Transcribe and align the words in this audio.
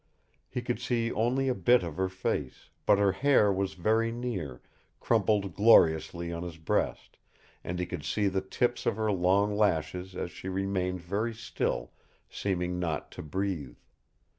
He 0.49 0.63
could 0.63 0.79
see 0.79 1.11
only 1.11 1.47
a 1.47 1.53
bit 1.53 1.83
of 1.83 1.95
her 1.97 2.09
face, 2.09 2.71
but 2.87 2.97
her 2.97 3.11
hair 3.11 3.53
was 3.53 3.75
very 3.75 4.11
near, 4.11 4.59
crumpled 4.99 5.53
gloriously 5.53 6.33
on 6.33 6.41
his 6.41 6.57
breast, 6.57 7.19
and 7.63 7.77
he 7.77 7.85
could 7.85 8.03
see 8.03 8.27
the 8.27 8.41
tips 8.41 8.87
of 8.87 8.95
her 8.95 9.11
long 9.11 9.55
lashes 9.55 10.15
as 10.15 10.31
she 10.31 10.49
remained 10.49 11.01
very 11.01 11.35
still, 11.35 11.91
seeming 12.31 12.79
not 12.79 13.11
to 13.11 13.21
breathe. 13.21 13.77